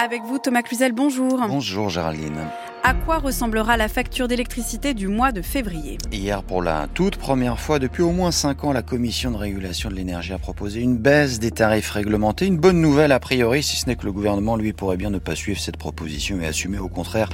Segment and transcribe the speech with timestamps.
[0.00, 1.40] Avec vous, Thomas Cluzel, bonjour.
[1.48, 2.46] Bonjour Géraldine.
[2.88, 7.60] À quoi ressemblera la facture d'électricité du mois de février Hier, pour la toute première
[7.60, 10.96] fois depuis au moins 5 ans, la Commission de régulation de l'énergie a proposé une
[10.96, 12.46] baisse des tarifs réglementés.
[12.46, 15.18] Une bonne nouvelle a priori, si ce n'est que le gouvernement, lui, pourrait bien ne
[15.18, 17.28] pas suivre cette proposition et assumer au contraire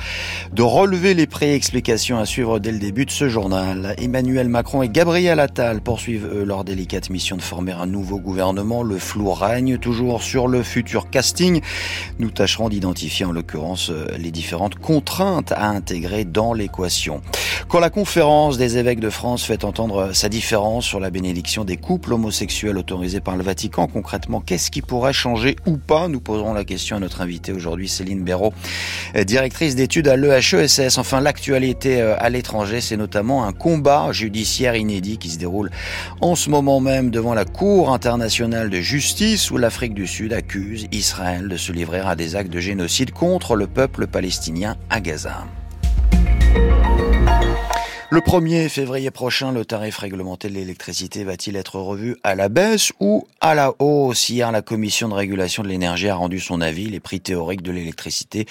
[0.52, 1.52] de relever les prix.
[1.52, 3.94] Explication à suivre dès le début de ce journal.
[3.98, 8.82] Emmanuel Macron et Gabriel Attal poursuivent eux, leur délicate mission de former un nouveau gouvernement.
[8.82, 11.60] Le flou règne toujours sur le futur casting.
[12.18, 17.20] Nous tâcherons d'identifier en l'occurrence les différentes contraintes à intégrer dans l'équation.
[17.68, 21.76] Quand la conférence des évêques de France fait entendre sa différence sur la bénédiction des
[21.76, 26.08] couples homosexuels autorisés par le Vatican, concrètement, qu'est-ce qui pourrait changer ou pas?
[26.08, 28.52] Nous poserons la question à notre invitée aujourd'hui, Céline Béraud,
[29.26, 30.98] directrice d'études à l'EHESS.
[30.98, 35.70] Enfin, l'actualité euh, à l'étranger, c'est notamment un combat judiciaire inédit qui se déroule
[36.20, 40.86] en ce moment même devant la Cour internationale de justice où l'Afrique du Sud accuse
[40.92, 45.33] Israël de se livrer à des actes de génocide contre le peuple palestinien à Gaza.
[45.34, 47.03] Down.
[48.14, 52.92] Le 1er février prochain, le tarif réglementé de l'électricité va-t-il être revu à la baisse
[53.00, 54.28] ou à la hausse?
[54.28, 56.86] Hier, la Commission de régulation de l'énergie a rendu son avis.
[56.86, 58.46] Les prix théoriques de l'électricité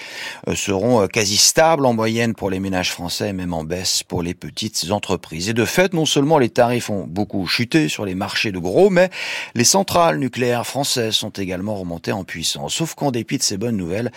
[0.49, 4.03] euh, seront euh, quasi stables en moyenne pour les ménages français et même en baisse
[4.03, 5.47] pour les petites entreprises.
[5.47, 8.89] Et de fait, non seulement les tarifs ont beaucoup chuté sur les marchés de gros,
[8.89, 9.11] mais
[9.55, 12.73] les centrales nucléaires françaises sont également remontées en puissance.
[12.73, 14.11] Sauf qu'en dépit de ces bonnes nouvelles,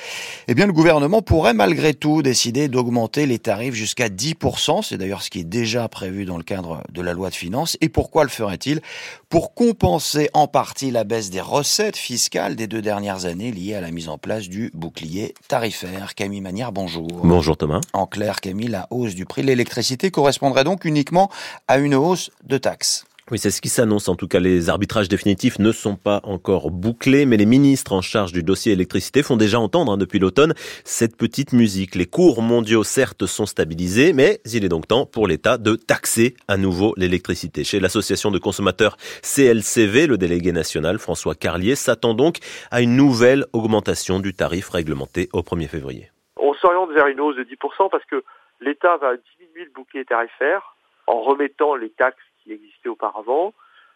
[0.48, 4.82] eh bien, le gouvernement pourrait malgré tout décider d'augmenter les tarifs jusqu'à 10%.
[4.82, 7.76] C'est d'ailleurs ce qui est déjà prévu dans le cadre de la loi de finances.
[7.80, 8.80] Et pourquoi le ferait-il?
[9.28, 13.80] Pour compenser en partie la baisse des recettes fiscales des deux dernières années liées à
[13.80, 16.14] la mise en place du bouclier tarifaire.
[16.14, 17.08] Camille Manière, bonjour.
[17.22, 17.80] Bonjour Thomas.
[17.92, 21.30] En clair, Camille, la hausse du prix de l'électricité correspondrait donc uniquement
[21.68, 23.04] à une hausse de taxes.
[23.32, 24.08] Oui, c'est ce qui s'annonce.
[24.08, 28.00] En tout cas, les arbitrages définitifs ne sont pas encore bouclés, mais les ministres en
[28.00, 31.96] charge du dossier électricité font déjà entendre hein, depuis l'automne cette petite musique.
[31.96, 36.36] Les cours mondiaux, certes, sont stabilisés, mais il est donc temps pour l'État de taxer
[36.46, 37.64] à nouveau l'électricité.
[37.64, 42.36] Chez l'association de consommateurs CLCV, le délégué national François Carlier s'attend donc
[42.70, 46.12] à une nouvelle augmentation du tarif réglementé au 1er février.
[46.36, 48.22] On s'oriente vers une hausse de 10% parce que
[48.60, 50.76] l'État va diminuer le bouclier tarifaire
[51.08, 53.52] en remettant les taxes qui existait auparavant.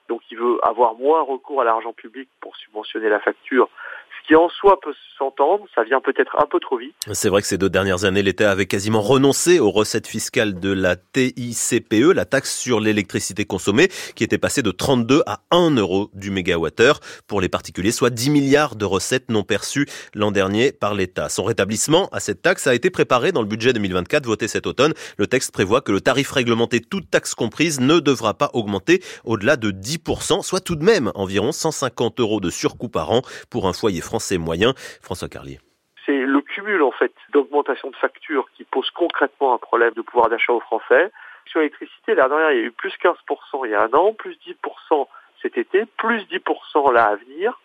[0.09, 3.69] Donc il veut avoir moins recours à l'argent public pour subventionner la facture
[4.21, 6.95] ce qui en soi peut s'entendre, ça vient peut-être un peu trop vite.
[7.13, 10.73] C'est vrai que ces deux dernières années, l'État avait quasiment renoncé aux recettes fiscales de
[10.73, 16.11] la TICPE, la taxe sur l'électricité consommée, qui était passée de 32 à 1 euro
[16.15, 20.95] du mégawattheure pour les particuliers, soit 10 milliards de recettes non perçues l'an dernier par
[20.95, 21.29] l'État.
[21.29, 24.95] Son rétablissement à cette taxe a été préparé dans le budget 2024 voté cet automne.
[25.19, 29.57] Le texte prévoit que le tarif réglementé, toute taxe comprise, ne devra pas augmenter au-delà
[29.57, 33.73] de 10%, soit tout de même environ 150 euros de surcoût par an pour un
[33.73, 34.73] foyer français moyen.
[35.03, 35.59] François Carlier.
[36.07, 40.29] C'est le cumul en fait d'augmentation de factures qui pose concrètement un problème de pouvoir
[40.29, 41.11] d'achat aux Français.
[41.47, 43.17] Sur l'électricité, l'année dernière, il y a eu plus 15%
[43.65, 45.07] il y a un an, plus 10%
[45.43, 47.61] cet été, plus 10% là à venir.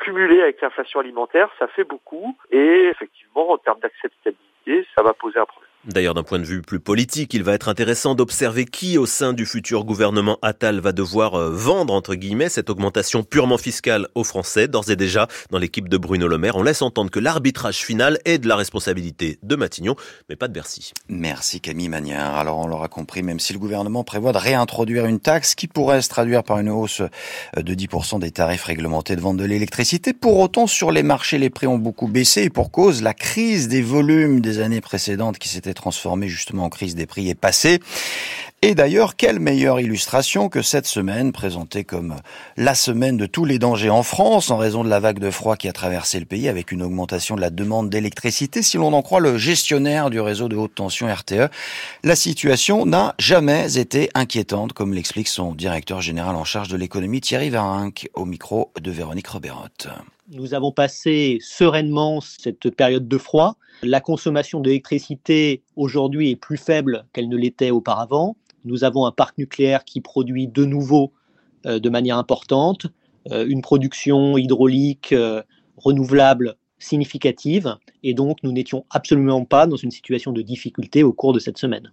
[0.00, 2.36] Cumulé avec l'inflation alimentaire, ça fait beaucoup.
[2.50, 5.69] Et effectivement, en termes d'acceptabilité, ça va poser un problème.
[5.86, 9.32] D'ailleurs, d'un point de vue plus politique, il va être intéressant d'observer qui au sein
[9.32, 14.22] du futur gouvernement Attal va devoir euh, vendre, entre guillemets, cette augmentation purement fiscale aux
[14.22, 14.68] Français.
[14.68, 18.18] D'ores et déjà, dans l'équipe de Bruno Le Maire, on laisse entendre que l'arbitrage final
[18.26, 19.96] est de la responsabilité de Matignon,
[20.28, 20.92] mais pas de Bercy.
[21.08, 22.36] Merci Camille Magnard.
[22.36, 26.02] Alors on l'aura compris, même si le gouvernement prévoit de réintroduire une taxe qui pourrait
[26.02, 30.12] se traduire par une hausse euh, de 10% des tarifs réglementés de vente de l'électricité,
[30.12, 33.68] pour autant sur les marchés, les prix ont beaucoup baissé et pour cause, la crise
[33.68, 37.80] des volumes des années précédentes qui s'était transformé justement en crise des prix est passé.
[38.62, 42.16] Et d'ailleurs, quelle meilleure illustration que cette semaine présentée comme
[42.58, 45.56] la semaine de tous les dangers en France en raison de la vague de froid
[45.56, 48.62] qui a traversé le pays avec une augmentation de la demande d'électricité.
[48.62, 51.48] Si l'on en croit le gestionnaire du réseau de haute tension RTE,
[52.04, 57.22] la situation n'a jamais été inquiétante comme l'explique son directeur général en charge de l'économie
[57.22, 59.88] Thierry Varinck au micro de Véronique Roberotte.
[60.32, 63.56] Nous avons passé sereinement cette période de froid.
[63.82, 68.36] La consommation d'électricité aujourd'hui est plus faible qu'elle ne l'était auparavant.
[68.64, 71.12] Nous avons un parc nucléaire qui produit de nouveau
[71.66, 72.86] euh, de manière importante,
[73.32, 75.42] euh, une production hydraulique euh,
[75.76, 81.32] renouvelable significative, et donc nous n'étions absolument pas dans une situation de difficulté au cours
[81.32, 81.92] de cette semaine.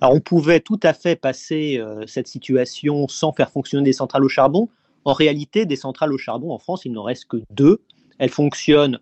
[0.00, 4.28] Alors on pouvait tout à fait passer cette situation sans faire fonctionner des centrales au
[4.28, 4.68] charbon.
[5.04, 7.82] En réalité, des centrales au charbon en France, il n'en reste que deux.
[8.18, 9.00] Elles fonctionnent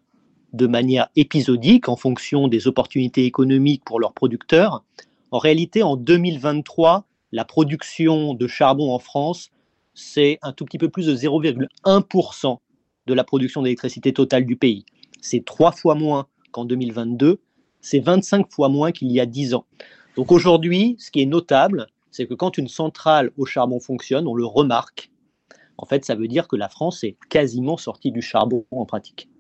[0.52, 4.82] de manière épisodique en fonction des opportunités économiques pour leurs producteurs.
[5.30, 9.50] En réalité, en 2023, la production de charbon en France,
[9.94, 12.58] c'est un tout petit peu plus de 0,1%
[13.06, 14.84] de la production d'électricité totale du pays.
[15.20, 17.40] c'est trois fois moins qu'en 2022,
[17.80, 19.66] c'est 25 fois moins qu'il y a 10 ans.
[20.16, 24.34] Donc aujourd'hui, ce qui est notable, c'est que quand une centrale au charbon fonctionne, on
[24.34, 25.10] le remarque.
[25.80, 29.30] En fait, ça veut dire que la France est quasiment sortie du charbon en pratique.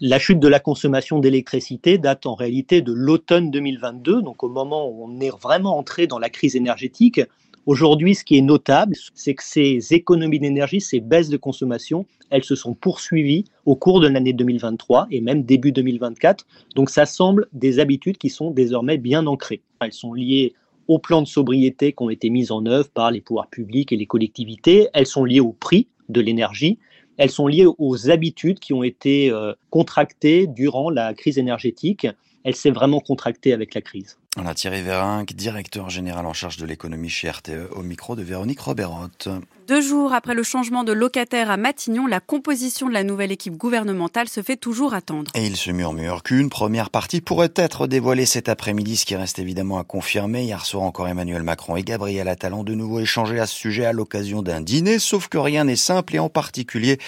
[0.00, 4.88] La chute de la consommation d'électricité date en réalité de l'automne 2022, donc au moment
[4.88, 7.20] où on est vraiment entré dans la crise énergétique.
[7.66, 12.44] Aujourd'hui, ce qui est notable, c'est que ces économies d'énergie, ces baisses de consommation, elles
[12.44, 16.46] se sont poursuivies au cours de l'année 2023 et même début 2024.
[16.74, 19.62] Donc ça semble des habitudes qui sont désormais bien ancrées.
[19.80, 20.52] Elles sont liées
[20.88, 23.96] aux plans de sobriété qui ont été mis en œuvre par les pouvoirs publics et
[23.96, 24.88] les collectivités.
[24.92, 26.78] Elles sont liées au prix de l'énergie.
[27.16, 32.06] Elles sont liées aux habitudes qui ont été euh, contractées durant la crise énergétique.
[32.44, 34.18] Elle s'est vraiment contractée avec la crise.
[34.38, 38.22] On a Thierry Vérinck, directeur général en charge de l'économie chez RTE, au micro de
[38.22, 39.30] Véronique Roberotte.
[39.66, 43.56] Deux jours après le changement de locataire à Matignon, la composition de la nouvelle équipe
[43.56, 45.30] gouvernementale se fait toujours attendre.
[45.34, 49.38] Et il se murmure qu'une première partie pourrait être dévoilée cet après-midi, ce qui reste
[49.38, 50.44] évidemment à confirmer.
[50.44, 53.86] Hier soir encore, Emmanuel Macron et Gabriel Attal ont de nouveau échangé à ce sujet
[53.86, 56.98] à l'occasion d'un dîner, sauf que rien n'est simple et en particulier,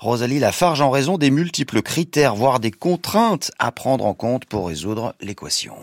[0.00, 4.68] Rosalie Lafarge en raison des multiples critères, voire des contraintes à prendre en compte pour
[4.68, 5.74] résoudre l'équation.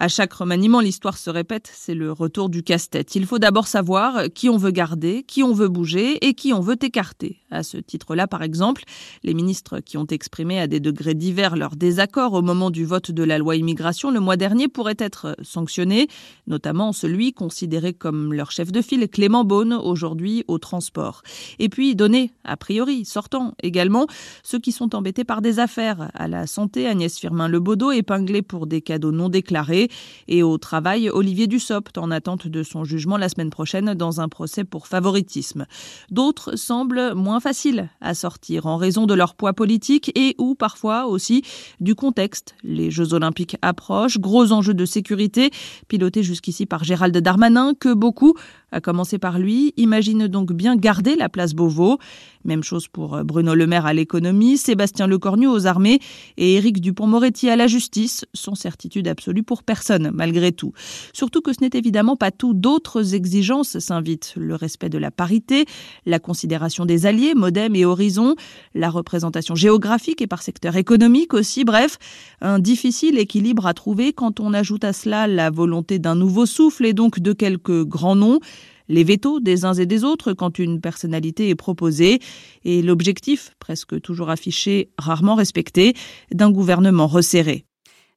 [0.00, 3.16] À chaque remaniement, l'histoire se répète, c'est le retour du casse-tête.
[3.16, 6.60] Il faut d'abord savoir qui on veut garder, qui on veut bouger et qui on
[6.60, 7.40] veut écarter.
[7.50, 8.84] À ce titre-là, par exemple,
[9.22, 13.10] les ministres qui ont exprimé à des degrés divers leur désaccord au moment du vote
[13.10, 16.08] de la loi immigration le mois dernier pourraient être sanctionnés,
[16.46, 21.22] notamment celui considéré comme leur chef de file, Clément Beaune, aujourd'hui au transport.
[21.58, 24.06] Et puis donner, a priori, sortant également,
[24.42, 26.10] ceux qui sont embêtés par des affaires.
[26.14, 29.88] À la santé, Agnès Firmin-Lebaudot, épinglée pour des cadeaux non déclarés
[30.26, 34.28] et au travail, Olivier Dussopt en attente de son jugement la semaine prochaine dans un
[34.28, 35.66] procès pour favoritisme.
[36.10, 41.06] D'autres semblent moins faciles à sortir en raison de leur poids politique et ou parfois
[41.06, 41.42] aussi
[41.80, 42.54] du contexte.
[42.62, 45.50] Les Jeux olympiques approchent, gros enjeux de sécurité,
[45.88, 48.34] pilotés jusqu'ici par Gérald Darmanin, que beaucoup
[48.70, 51.98] à commencer par lui, imagine donc bien garder la place Beauvau.
[52.44, 56.00] Même chose pour Bruno Le Maire à l'économie, Sébastien Lecornu aux armées
[56.36, 60.72] et Éric Dupont-Moretti à la justice, sans certitude absolue pour personne, malgré tout.
[61.12, 62.52] Surtout que ce n'est évidemment pas tout.
[62.54, 64.34] D'autres exigences s'invitent.
[64.36, 65.64] Le respect de la parité,
[66.04, 68.34] la considération des alliés, Modem et Horizon,
[68.74, 71.64] la représentation géographique et par secteur économique aussi.
[71.64, 71.98] Bref,
[72.40, 76.86] un difficile équilibre à trouver quand on ajoute à cela la volonté d'un nouveau souffle
[76.86, 78.40] et donc de quelques grands noms
[78.88, 82.20] les vétos des uns et des autres quand une personnalité est proposée
[82.64, 85.94] et l'objectif, presque toujours affiché, rarement respecté,
[86.32, 87.67] d'un gouvernement resserré.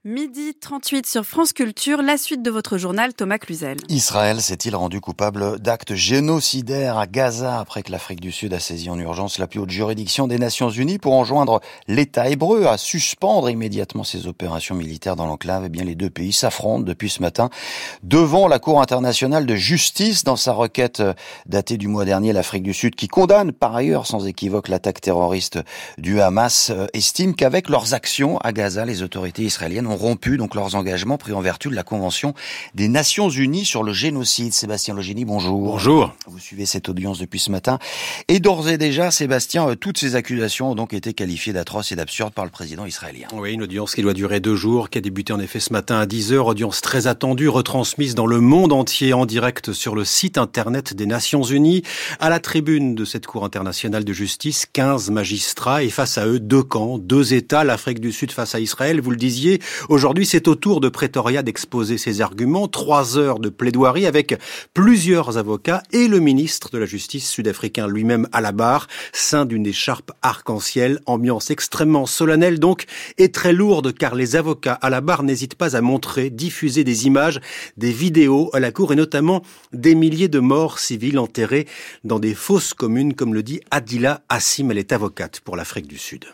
[0.04, 3.78] Midi 38 sur France Culture, la suite de votre journal Thomas Cluzel.
[3.88, 8.90] Israël s'est-il rendu coupable d'actes génocidaires à Gaza après que l'Afrique du Sud a saisi
[8.90, 13.48] en urgence la plus haute juridiction des Nations Unies pour enjoindre l'État hébreu à suspendre
[13.48, 15.66] immédiatement ses opérations militaires dans l'enclave?
[15.68, 17.52] Eh bien, les deux pays s'affrontent depuis ce matin
[18.02, 21.04] devant la Cour internationale de justice dans sa requête
[21.46, 22.34] datée du mois dernier.
[22.34, 25.60] L'Afrique du Sud, qui condamne par ailleurs sans équivoque l'attaque terroriste
[26.00, 30.56] du Hamas, euh, estime qu'avec leurs actions à Gaza, les autorités israéliennes ont rompu donc
[30.56, 32.34] leurs engagements pris en vertu de la Convention
[32.74, 34.54] des Nations Unies sur le génocide.
[34.54, 35.74] Sébastien Logénie, bonjour.
[35.74, 36.16] Bonjour.
[36.28, 37.78] Vous suivez cette audience depuis ce matin.
[38.28, 41.96] Et d'ores et déjà, Sébastien, euh, toutes ces accusations ont donc été qualifiées d'atroces et
[41.96, 43.28] d'absurdes par le président israélien.
[43.34, 46.00] Oui, une audience qui doit durer deux jours, qui a débuté en effet ce matin
[46.00, 50.38] à 10h, audience très attendue, retransmise dans le monde entier en direct sur le site
[50.38, 51.84] internet des Nations Unies.
[52.20, 56.40] À la tribune de cette Cour internationale de justice, 15 magistrats et face à eux
[56.40, 60.48] deux camps, deux États, l'Afrique du Sud face à Israël, vous le disiez, Aujourd'hui, c'est
[60.48, 62.68] au tour de Pretoria d'exposer ses arguments.
[62.68, 64.36] Trois heures de plaidoirie avec
[64.74, 69.66] plusieurs avocats et le ministre de la Justice sud-africain lui-même à la barre, sein d'une
[69.66, 72.86] écharpe arc-en-ciel, ambiance extrêmement solennelle donc
[73.18, 77.08] et très lourde car les avocats à la barre n'hésitent pas à montrer, diffuser des
[77.08, 77.40] images,
[77.78, 79.42] des vidéos à la cour et notamment
[79.74, 81.68] des milliers de morts civiles enterrés
[82.04, 85.98] dans des fosses communes comme le dit Adila Assim, elle est avocate pour l'Afrique du
[85.98, 86.26] Sud.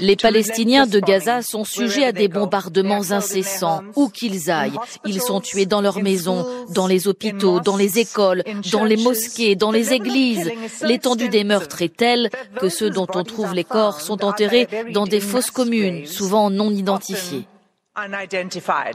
[0.00, 4.78] Les Palestiniens de Gaza sont sujets à des bombardements incessants, où qu'ils aillent.
[5.06, 9.56] Ils sont tués dans leurs maisons, dans les hôpitaux, dans les écoles, dans les mosquées,
[9.56, 10.52] dans les églises.
[10.82, 15.06] L'étendue des meurtres est telle que ceux dont on trouve les corps sont enterrés dans
[15.06, 17.46] des fosses communes, souvent non identifiées.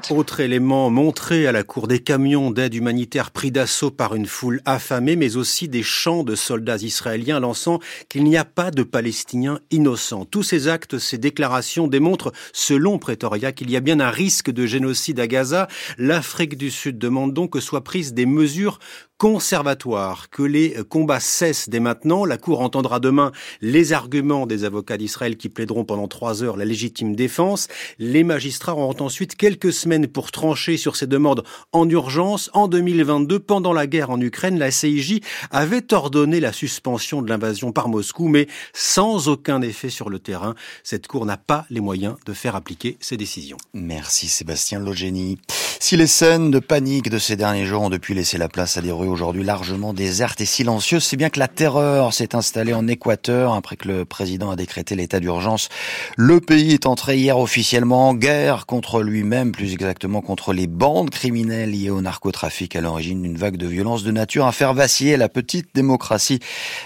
[0.09, 4.61] Autre élément montré à la cour des camions d'aide humanitaire pris d'assaut par une foule
[4.63, 9.59] affamée, mais aussi des chants de soldats israéliens lançant qu'il n'y a pas de Palestiniens
[9.69, 10.23] innocents.
[10.23, 14.65] Tous ces actes, ces déclarations démontrent, selon Pretoria, qu'il y a bien un risque de
[14.65, 15.67] génocide à Gaza.
[15.97, 18.79] L'Afrique du Sud demande donc que soient prises des mesures
[19.17, 22.25] conservatoire, que les combats cessent dès maintenant.
[22.25, 23.31] La Cour entendra demain
[23.61, 27.67] les arguments des avocats d'Israël qui plaideront pendant trois heures la légitime défense.
[27.97, 32.49] Les magistrats auront ensuite quelques semaines pour trancher sur ces demandes en urgence.
[32.53, 37.71] En 2022, pendant la guerre en Ukraine, la CIJ avait ordonné la suspension de l'invasion
[37.71, 40.55] par Moscou, mais sans aucun effet sur le terrain.
[40.83, 43.57] Cette Cour n'a pas les moyens de faire appliquer ses décisions.
[43.73, 45.39] Merci Sébastien Logénie.
[45.79, 48.81] Si les scènes de panique de ces derniers jours ont depuis laissé la place à
[48.81, 53.53] des aujourd'hui largement désertes et silencieuses, c'est bien que la terreur s'est installée en Équateur
[53.53, 55.69] après que le président a décrété l'état d'urgence.
[56.17, 61.09] Le pays est entré hier officiellement en guerre contre lui-même, plus exactement contre les bandes
[61.09, 65.17] criminelles liées au narcotrafic à l'origine d'une vague de violence de nature à faire vaciller
[65.17, 66.39] la petite démocratie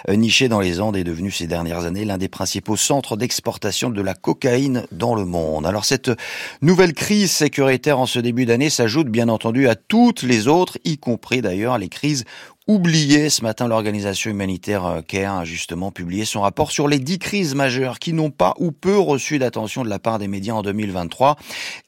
[0.09, 3.89] euh, nichée dans les Andes est devenue ces dernières années l'un des principaux centres d'exportation
[3.89, 5.65] de la cocaïne dans le monde.
[5.65, 6.11] Alors cette
[6.61, 10.97] nouvelle crise sécuritaire en ce début d'année s'ajoute bien entendu à toutes les autres, y
[10.97, 12.25] compris d'ailleurs les crises entreprises
[12.69, 13.31] oublié.
[13.31, 17.55] Ce matin, l'organisation humanitaire euh, CARE a justement publié son rapport sur les dix crises
[17.55, 21.35] majeures qui n'ont pas ou peu reçu d'attention de la part des médias en 2023.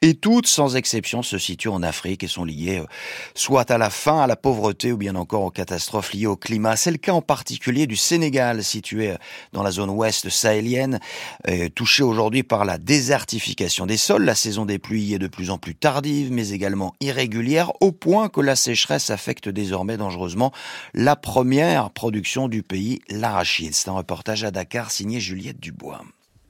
[0.02, 2.86] Et toutes, sans exception, se situent en Afrique et sont liées euh,
[3.36, 6.76] soit à la faim, à la pauvreté ou bien encore aux catastrophes liées au climat.
[6.76, 9.18] C'est le cas en particulier du Sénégal, situé euh,
[9.54, 11.00] dans la zone ouest sahélienne,
[11.76, 14.24] touché aujourd'hui par la désertification des sols.
[14.24, 18.30] La saison des pluies est de plus en plus tardive, mais également irrégulière, au point
[18.30, 20.52] que la sécheresse affecte désormais dangereusement
[20.94, 23.74] la première production du pays, l'arachide.
[23.74, 26.02] C'est un reportage à Dakar signé Juliette Dubois.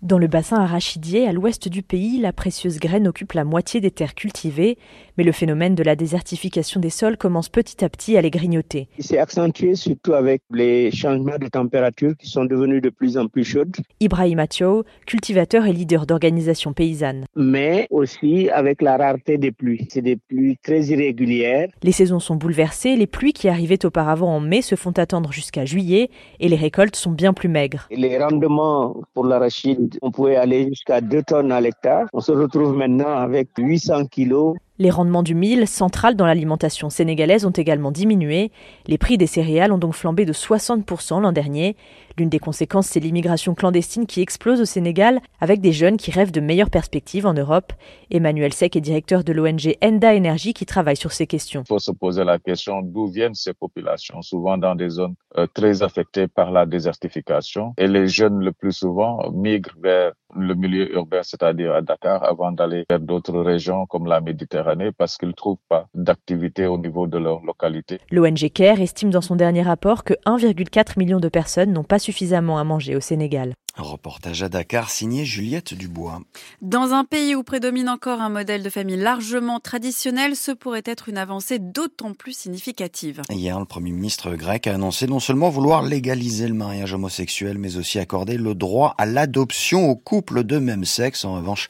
[0.01, 3.91] Dans le bassin arachidier, à l'ouest du pays, la précieuse graine occupe la moitié des
[3.91, 4.79] terres cultivées,
[5.21, 8.87] mais le phénomène de la désertification des sols commence petit à petit à les grignoter.
[8.97, 13.27] Il s'est accentué surtout avec les changements de température qui sont devenus de plus en
[13.27, 13.75] plus chaudes.
[13.99, 17.25] Ibrahim Atio, cultivateur et leader d'organisations paysannes.
[17.35, 19.85] Mais aussi avec la rareté des pluies.
[19.91, 21.69] C'est des pluies très irrégulières.
[21.83, 25.65] Les saisons sont bouleversées, les pluies qui arrivaient auparavant en mai se font attendre jusqu'à
[25.65, 26.09] juillet
[26.39, 27.87] et les récoltes sont bien plus maigres.
[27.91, 32.07] Les rendements pour l'arachide on pouvait aller jusqu'à 2 tonnes à l'hectare.
[32.11, 37.45] On se retrouve maintenant avec 800 kilos les rendements du mil, central dans l'alimentation sénégalaise,
[37.45, 38.51] ont également diminué.
[38.87, 41.75] Les prix des céréales ont donc flambé de 60% l'an dernier.
[42.17, 46.31] L'une des conséquences, c'est l'immigration clandestine qui explose au Sénégal, avec des jeunes qui rêvent
[46.31, 47.73] de meilleures perspectives en Europe.
[48.09, 51.61] Emmanuel Sec est directeur de l'ONG Enda Energy qui travaille sur ces questions.
[51.61, 55.47] Il faut se poser la question d'où viennent ces populations, souvent dans des zones euh,
[55.53, 57.73] très affectées par la désertification.
[57.77, 62.51] Et les jeunes, le plus souvent, migrent vers le milieu urbain, c'est-à-dire à Dakar, avant
[62.51, 67.07] d'aller vers d'autres régions comme la Méditerranée, parce qu'ils ne trouvent pas d'activité au niveau
[67.07, 67.99] de leur localité.
[68.11, 72.59] L'ONG CARE estime dans son dernier rapport que 1,4 million de personnes n'ont pas suffisamment
[72.59, 73.53] à manger au Sénégal.
[73.77, 76.19] Un reportage à Dakar signé Juliette Dubois.
[76.61, 81.07] Dans un pays où prédomine encore un modèle de famille largement traditionnel, ce pourrait être
[81.07, 83.21] une avancée d'autant plus significative.
[83.29, 87.77] Hier, le Premier ministre grec a annoncé non seulement vouloir légaliser le mariage homosexuel, mais
[87.77, 91.23] aussi accorder le droit à l'adoption aux couples de même sexe.
[91.23, 91.69] En revanche,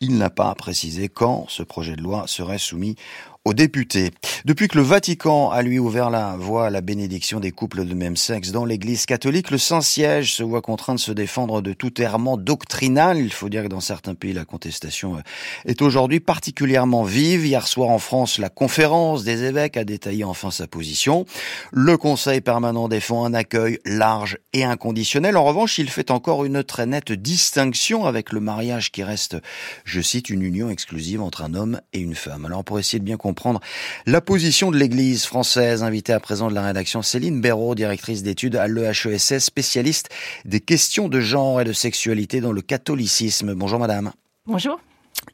[0.00, 2.96] il n'a pas précisé quand ce projet de loi serait soumis
[3.44, 4.12] aux députés.
[4.44, 7.94] Depuis que le Vatican a lui ouvert la voie à la bénédiction des couples de
[7.94, 12.00] même sexe dans l'Église catholique, le Saint-Siège se voit contraint de se défendre de tout
[12.00, 13.18] errement doctrinal.
[13.18, 15.20] Il faut dire que dans certains pays, la contestation euh,
[15.64, 17.44] est aujourd'hui particulièrement vive.
[17.44, 21.26] Hier soir en France, la conférence des évêques a détaillé enfin sa position.
[21.72, 25.36] Le Conseil permanent défend un accueil large et inconditionnel.
[25.36, 29.36] En revanche, il fait encore une très nette distinction avec le mariage qui reste,
[29.84, 32.44] je cite, une union exclusive entre un homme et une femme.
[32.44, 33.60] Alors pour essayer de bien comprendre comprendre
[34.04, 35.82] la position de l'Église française.
[35.82, 40.10] Invitée à présent de la rédaction Céline Béraud, directrice d'études à l'EHESS, spécialiste
[40.44, 43.54] des questions de genre et de sexualité dans le catholicisme.
[43.54, 44.12] Bonjour madame.
[44.44, 44.78] Bonjour.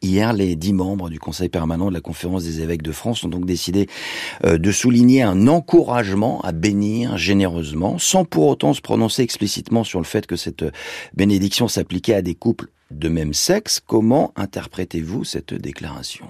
[0.00, 3.28] Hier, les dix membres du Conseil permanent de la Conférence des évêques de France ont
[3.28, 3.88] donc décidé
[4.44, 9.98] euh, de souligner un encouragement à bénir généreusement, sans pour autant se prononcer explicitement sur
[9.98, 10.64] le fait que cette
[11.14, 13.80] bénédiction s'appliquait à des couples de même sexe.
[13.84, 16.26] Comment interprétez-vous cette déclaration?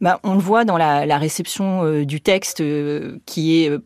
[0.00, 3.80] Bah, on le voit dans la, la réception euh, du texte euh, qui est euh,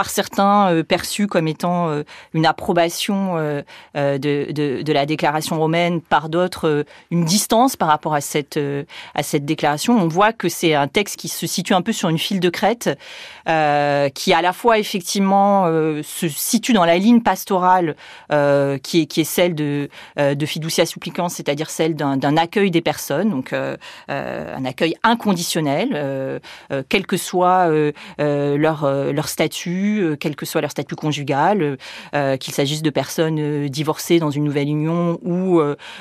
[0.00, 3.62] par certains euh, comme étant euh, une approbation euh,
[3.94, 8.58] de, de, de, la déclaration romaine, par d'autres une distance par rapport à cette,
[9.14, 9.98] à cette déclaration.
[9.98, 12.48] On voit que c'est un texte qui se situe un peu sur une file de
[12.48, 12.88] crête,
[13.44, 15.66] qui à la fois effectivement
[16.02, 17.96] se situe dans la ligne pastorale
[18.82, 23.30] qui, est, qui est celle de, de fiducia supplicans, c'est-à-dire celle d'un accueil des personnes,
[23.30, 23.52] donc
[24.08, 26.40] un accueil inconditionnel,
[26.88, 27.68] quel que soit
[28.18, 31.78] leur, leur statut, statut, quel que soit leur statut conjugal,
[32.12, 35.60] qu'il s'agisse de personnes divorcées dans une nouvelle union ou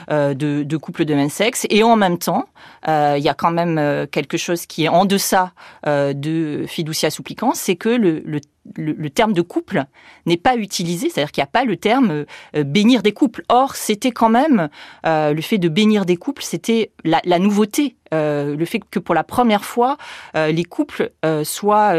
[0.09, 1.65] de, couples de même sexe.
[1.69, 2.45] Et en même temps,
[2.87, 5.53] il y a quand même quelque chose qui est en deçà
[5.85, 9.85] de fiducia supplicans, c'est que le, terme de couple
[10.25, 13.43] n'est pas utilisé, c'est-à-dire qu'il n'y a pas le terme euh, bénir des couples.
[13.49, 14.69] Or, c'était quand même
[15.05, 19.15] euh, le fait de bénir des couples, c'était la, nouveauté, euh, le fait que pour
[19.15, 19.97] la première fois,
[20.35, 21.11] les couples
[21.43, 21.93] soient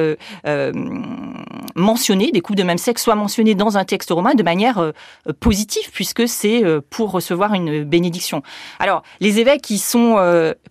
[1.80, 4.92] mentionnés, des couples de même sexe soient mentionnés dans un texte romain de manière
[5.40, 8.42] positive, puisque c'est pour recevoir une bénédiction.
[8.78, 10.16] Alors, les évêques, qui sont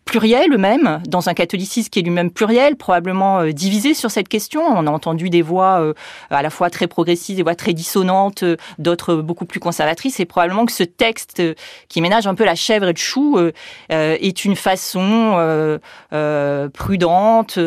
[0.06, 4.62] pluriels eux-mêmes, dans un catholicisme qui est lui-même pluriel, probablement divisé sur cette question.
[4.62, 5.94] On a entendu des voix euh,
[6.30, 10.20] à la fois très progressistes, des voix très dissonantes, euh, d'autres beaucoup plus conservatrices.
[10.20, 11.54] Et probablement que ce texte euh,
[11.88, 13.40] qui ménage un peu la chèvre et le chou
[13.90, 15.80] est une façon
[16.74, 17.60] prudente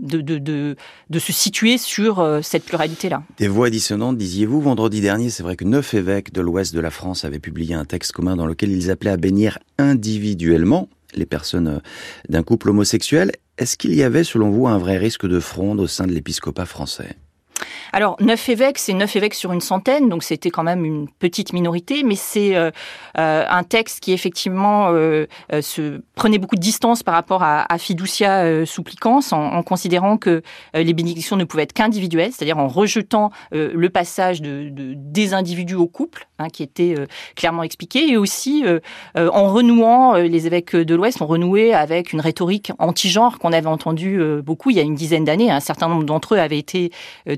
[0.00, 0.76] de,
[1.18, 3.22] se situer sur cette pluralité-là.
[3.38, 4.60] Des voix dissonantes, disiez-vous.
[4.60, 7.84] Vendredi dernier, c'est vrai que neuf évêques de l'ouest de la France avaient publié un
[7.84, 11.80] texte commun dans lequel ils appelaient à bénir individuellement les personnes
[12.28, 13.32] d'un couple homosexuel.
[13.58, 16.66] Est-ce qu'il y avait, selon vous, un vrai risque de fronde au sein de l'épiscopat
[16.66, 17.16] français?
[17.92, 21.52] Alors, neuf évêques, c'est neuf évêques sur une centaine, donc c'était quand même une petite
[21.52, 22.70] minorité, mais c'est euh,
[23.18, 25.26] euh, un texte qui effectivement euh,
[25.60, 30.42] se prenait beaucoup de distance par rapport à, fiducia supplicans, en, considérant que
[30.74, 35.86] les bénédictions ne pouvaient être qu'individuelles, c'est-à-dire en rejetant le passage de, des individus au
[35.86, 36.94] couple, hein, qui était
[37.36, 38.64] clairement expliqué, et aussi
[39.16, 44.20] en renouant, les évêques de l'Ouest ont renoué avec une rhétorique anti-genre qu'on avait entendue
[44.42, 45.50] beaucoup il y a une dizaine d'années.
[45.50, 46.90] Un certain nombre d'entre eux avaient été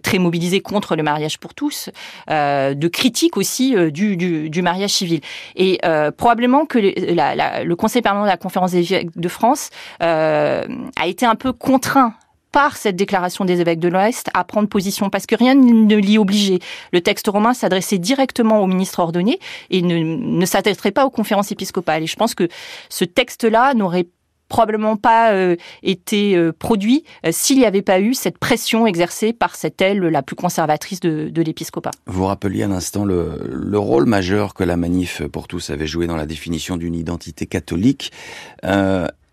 [0.03, 1.91] très mobilisés contre le mariage pour tous,
[2.31, 5.21] euh, de critique aussi euh, du, du, mariage civil.
[5.57, 9.71] Et euh, probablement que le Conseil permanent de la Conférence des évêques de France
[10.01, 10.65] a
[11.07, 12.15] été un peu contraint
[12.53, 16.19] par cette déclaration des évêques de l'Ouest à prendre position parce que rien ne l'y
[16.19, 16.59] obligeait.
[16.93, 19.39] Le texte romain s'adressait directement au ministre ordonné
[19.71, 22.03] et ne, ne s'adresserait pas aux conférences épiscopales.
[22.03, 22.49] Et je pense que
[22.91, 24.07] ce texte-là n'aurait
[24.53, 29.33] probablement pas euh, été euh, produit euh, s'il n'y avait pas eu cette pression exercée
[29.33, 31.91] par cette aile la plus conservatrice de, de l'épiscopat.
[32.07, 36.07] Vous rappeliez à l'instant le, le, rôle majeur que la manif pour tous avait joué
[36.07, 38.13] dans la définition d'une identité catholique.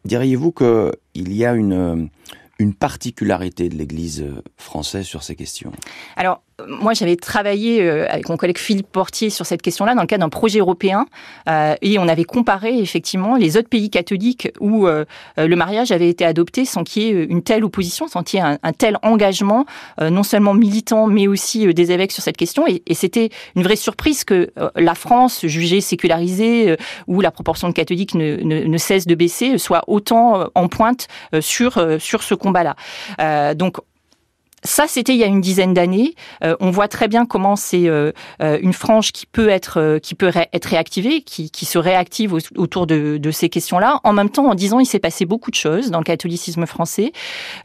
[0.06, 2.10] Diriez-vous qu'il y a une,
[2.58, 5.74] une particularité de l'Église française sur ces questions?
[6.16, 10.08] Alors, moi, j'avais travaillé euh, avec mon collègue Philippe Portier sur cette question-là dans le
[10.08, 11.06] cadre d'un projet européen
[11.48, 15.06] euh, et on avait comparé effectivement les autres pays catholiques où euh,
[15.38, 18.44] le mariage avait été adopté sans qu'il y ait une telle opposition, sans qu'il y
[18.44, 19.66] ait un, tel engagement,
[20.02, 22.66] non seulement militant, mais aussi des évêques sur cette question.
[22.68, 26.76] Et, c'était une vraie surprise que la France, jugée sécularisée,
[27.08, 31.08] où la proportion de catholiques ne, ne, cesse de baisser, soit autant en pointe
[31.40, 32.76] sur, sur ce combat-là.
[33.56, 33.78] donc,
[34.64, 36.16] ça, c'était il y a une dizaine d'années.
[36.44, 40.16] Euh, on voit très bien comment c'est euh, euh, une frange qui peut être qui
[40.16, 44.00] peut être réactivée, qui, qui se réactive autour de, de ces questions-là.
[44.04, 47.12] En même temps, en disant, il s'est passé beaucoup de choses dans le catholicisme français.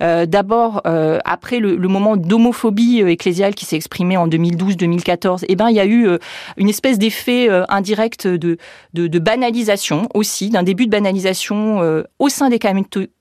[0.00, 0.82] D'abord,
[1.24, 5.80] après le, le moment d'homophobie ecclésiale qui s'est exprimé en 2012-2014, eh ben, il y
[5.80, 6.08] a eu
[6.56, 8.56] une espèce d'effet indirect de,
[8.94, 12.58] de, de, banalisation aussi, d'un début de banalisation au sein des,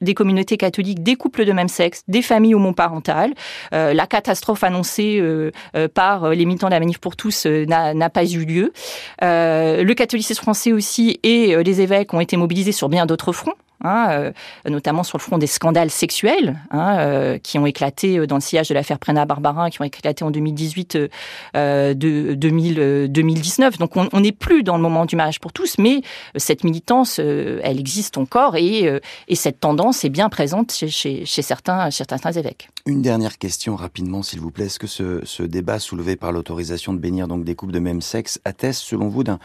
[0.02, 3.34] des communautés catholiques, des couples de même sexe, des familles homoparentales.
[3.74, 8.10] Euh, la catastrophe annoncée euh, euh, par les militants de la Manif pour tous n'a
[8.10, 8.74] pas eu lieu.
[9.22, 13.54] le catholicisme français aussi et les évêques ont été mobilisés sur bien d'autres fronts.
[13.86, 14.32] Hein, euh,
[14.70, 18.42] notamment sur le front des scandales sexuels hein, euh, qui ont éclaté euh, dans le
[18.42, 20.98] sillage de l'affaire Prena-Barbarin, qui ont éclaté en 2018,
[21.54, 23.78] de 2019.
[23.80, 26.02] Donc on n'est plus dans le moment du mariage pour tous, mais
[26.38, 31.90] cette militance, elle existe encore et, et, cette tendance est bien présente chez, certains,
[32.36, 32.70] évêques.
[32.86, 34.68] Une dernière question rapidement, s'il vous plaît.
[34.68, 38.02] Est-ce que ce, ce débat soulevé par l'autorisation de bénir donc des couples de même
[38.02, 39.40] sexe atteste, selon vous, d'un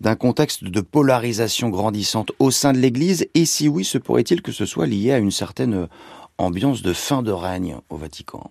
[0.00, 4.52] d'un contexte de polarisation grandissante au sein de l'Église Et si oui, se pourrait-il que
[4.52, 5.88] ce soit lié à une certaine
[6.38, 8.50] ambiance de fin de règne au Vatican?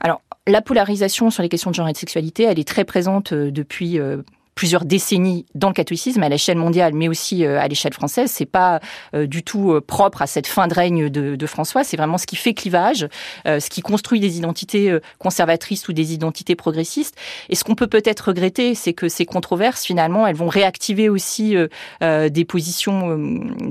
[0.00, 3.32] Alors, la polarisation sur les questions de genre et de sexualité, elle est très présente
[3.32, 4.22] euh, depuis euh,
[4.60, 8.30] plusieurs décennies dans le catholicisme à l'échelle mondiale, mais aussi euh, à l'échelle française.
[8.30, 8.80] C'est pas
[9.14, 11.82] euh, du tout euh, propre à cette fin de règne de, François.
[11.82, 13.08] C'est vraiment ce qui fait clivage,
[13.46, 17.16] ce qui construit des identités conservatrices ou des identités progressistes.
[17.48, 21.56] Et ce qu'on peut peut-être regretter, c'est que ces controverses, finalement, elles vont réactiver aussi
[22.00, 23.16] des positions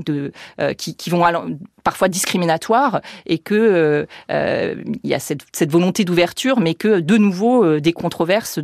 [0.04, 0.32] de,
[0.76, 1.24] qui, vont
[1.84, 7.92] parfois discriminatoires et que il y a cette volonté d'ouverture, mais que de nouveau des
[7.92, 8.60] controverses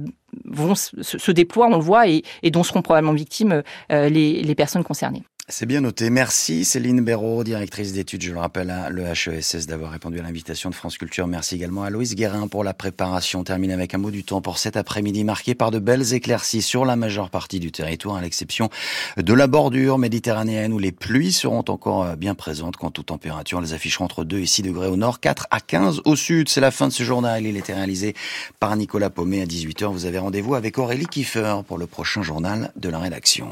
[0.48, 1.30] vont se, se,
[1.68, 5.22] on le voit, et, dont seront probablement victimes euh, les personnes concernées.
[5.48, 6.11] C'est bien noté.
[6.11, 10.74] Merci Céline Béraud, directrice d'études, je le rappelle, à l'EHESS, d'avoir répondu à l'invitation de
[10.74, 11.28] France Culture.
[11.28, 13.44] Merci également à Louise Guérin pour la préparation.
[13.48, 16.85] On avec un mot du temps pour cet après-midi marqué par de belles éclaircies sur
[16.85, 18.70] la majeure partie du territoire, à l'exception
[19.16, 22.76] de la bordure méditerranéenne où les pluies seront encore euh, bien présentes.
[22.76, 26.00] Quant aux températures, elles afficheront entre 2 et 6 degrés au nord, 4 à 15
[26.06, 26.48] au sud.
[26.48, 27.46] C'est la fin de ce journal.
[27.46, 28.16] Il était réalisé
[28.59, 29.92] par Nicolas Paumet à 18h.
[29.92, 33.46] Vous avez rendez-vous avec Aurélie Kiefer pour le prochain journal de la rédaction.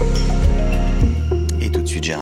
[0.00, 0.39] thank you